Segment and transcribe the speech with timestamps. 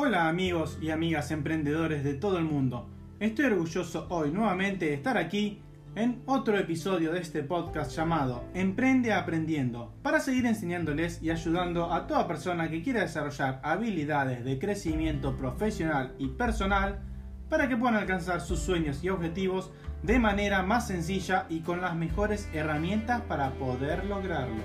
[0.00, 2.88] Hola amigos y amigas emprendedores de todo el mundo.
[3.18, 5.60] Estoy orgulloso hoy nuevamente de estar aquí
[5.96, 12.06] en otro episodio de este podcast llamado Emprende Aprendiendo, para seguir enseñándoles y ayudando a
[12.06, 17.00] toda persona que quiera desarrollar habilidades de crecimiento profesional y personal
[17.48, 19.72] para que puedan alcanzar sus sueños y objetivos
[20.04, 24.62] de manera más sencilla y con las mejores herramientas para poder lograrlo.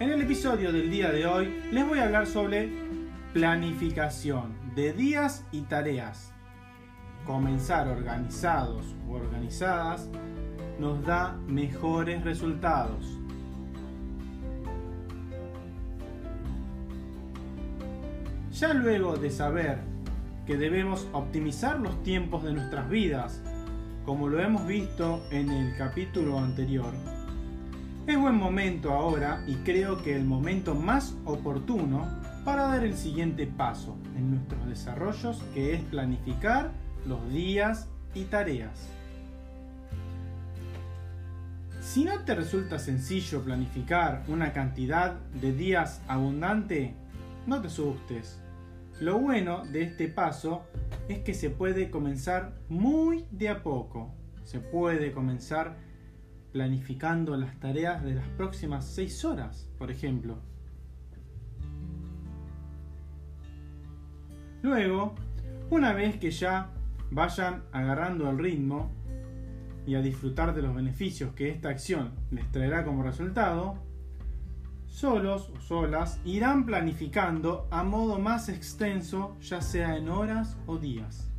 [0.00, 2.70] En el episodio del día de hoy les voy a hablar sobre
[3.32, 6.32] planificación de días y tareas.
[7.26, 10.08] Comenzar organizados o organizadas
[10.78, 13.18] nos da mejores resultados.
[18.52, 19.80] Ya luego de saber
[20.46, 23.42] que debemos optimizar los tiempos de nuestras vidas,
[24.06, 26.92] como lo hemos visto en el capítulo anterior,
[28.08, 32.08] es buen momento ahora y creo que el momento más oportuno
[32.42, 36.72] para dar el siguiente paso en nuestros desarrollos que es planificar
[37.06, 38.88] los días y tareas.
[41.82, 46.94] Si no te resulta sencillo planificar una cantidad de días abundante,
[47.46, 48.40] no te asustes.
[49.00, 50.62] Lo bueno de este paso
[51.10, 54.14] es que se puede comenzar muy de a poco.
[54.44, 55.76] Se puede comenzar
[56.52, 60.38] planificando las tareas de las próximas 6 horas, por ejemplo.
[64.62, 65.14] Luego,
[65.70, 66.70] una vez que ya
[67.10, 68.90] vayan agarrando el ritmo
[69.86, 73.78] y a disfrutar de los beneficios que esta acción les traerá como resultado,
[74.86, 81.30] solos o solas irán planificando a modo más extenso, ya sea en horas o días.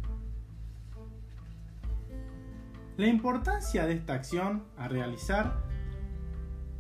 [3.00, 5.64] La importancia de esta acción a realizar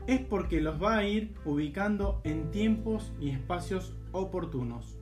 [0.06, 5.00] es porque los va a ir ubicando en tiempos y espacios oportunos,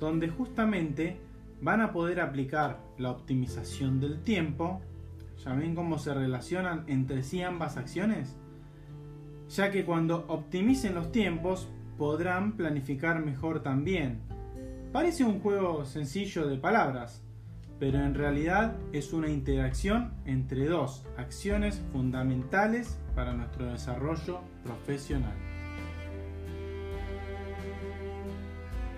[0.00, 1.20] donde justamente
[1.60, 4.80] van a poder aplicar la optimización del tiempo.
[5.44, 8.36] ¿Ya ven cómo se relacionan entre sí ambas acciones?
[9.50, 14.22] Ya que cuando optimicen los tiempos podrán planificar mejor también.
[14.90, 17.22] Parece un juego sencillo de palabras,
[17.78, 25.34] pero en realidad es una interacción entre dos acciones fundamentales para nuestro desarrollo profesional.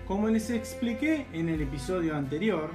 [0.07, 2.71] Como les expliqué en el episodio anterior,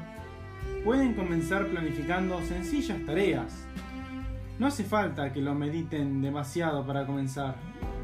[0.84, 3.66] pueden comenzar planificando sencillas tareas.
[4.58, 7.56] No hace falta que lo mediten demasiado para comenzar.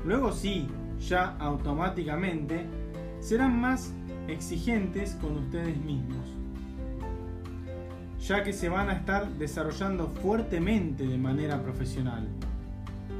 [0.04, 0.66] Luego sí,
[0.98, 2.66] ya automáticamente
[3.20, 3.94] serán más
[4.28, 6.41] exigentes con ustedes mismos
[8.22, 12.28] ya que se van a estar desarrollando fuertemente de manera profesional.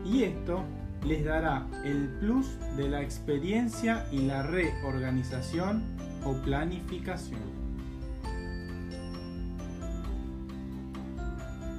[0.04, 0.62] Y esto
[1.04, 2.46] les dará el plus
[2.76, 5.82] de la experiencia y la reorganización
[6.24, 7.40] o planificación.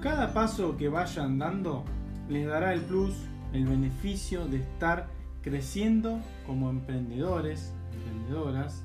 [0.02, 1.86] Cada paso que vayan dando
[2.28, 3.16] les dará el plus,
[3.54, 5.08] el beneficio de estar
[5.42, 8.84] creciendo como emprendedores, emprendedoras,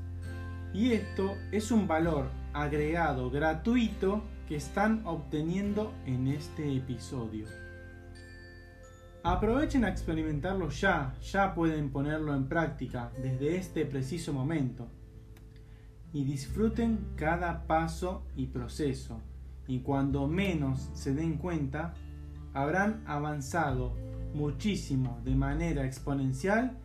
[0.73, 7.47] y esto es un valor agregado gratuito que están obteniendo en este episodio.
[9.23, 14.89] Aprovechen a experimentarlo ya, ya pueden ponerlo en práctica desde este preciso momento.
[16.13, 19.21] Y disfruten cada paso y proceso.
[19.67, 21.93] Y cuando menos se den cuenta,
[22.55, 23.95] habrán avanzado
[24.33, 26.79] muchísimo de manera exponencial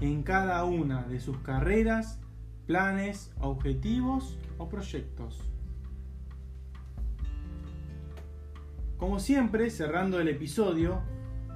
[0.00, 2.20] en cada una de sus carreras
[2.66, 5.40] planes, objetivos o proyectos.
[8.98, 11.02] Como siempre, cerrando el episodio,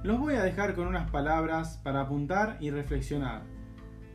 [0.03, 3.43] los voy a dejar con unas palabras para apuntar y reflexionar.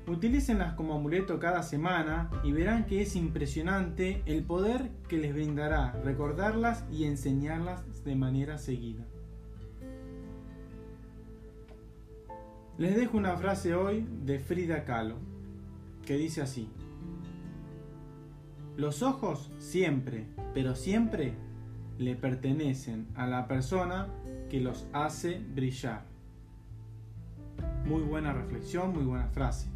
[0.06, 5.92] Utilícenlas como amuleto cada semana y verán que es impresionante el poder que les brindará
[6.04, 9.04] recordarlas y enseñarlas de manera seguida.
[12.78, 15.16] Les dejo una frase hoy de Frida Kahlo,
[16.04, 16.70] que dice así.
[18.76, 21.32] Los ojos siempre, pero siempre
[21.98, 24.08] le pertenecen a la persona
[24.50, 26.02] que los hace brillar.
[27.86, 29.70] Muy buena reflexión, muy buena frase.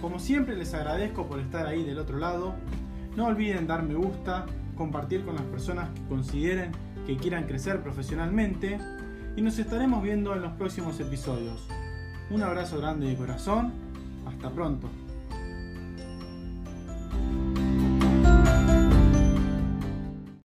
[0.02, 2.54] Como siempre les agradezco por estar ahí del otro lado.
[3.16, 4.46] No olviden dar me gusta,
[4.76, 6.72] compartir con las personas que consideren
[7.06, 8.78] que quieran crecer profesionalmente
[9.36, 11.68] y nos estaremos viendo en los próximos episodios.
[12.30, 13.72] Un abrazo grande de corazón,
[14.28, 14.90] hasta pronto.